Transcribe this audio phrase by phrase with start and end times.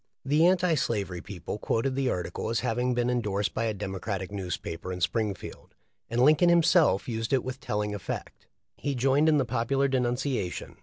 [0.25, 4.31] The anti slavery people quoted the article as hav ing been endorsed by a Demoratic
[4.31, 5.75] newspaper in Springfield,
[6.09, 8.47] and Linoln himself used it with telling effect.
[8.77, 10.77] He joined in the popular denunciation.